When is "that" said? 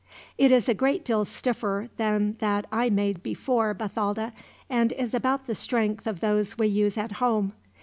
2.39-2.65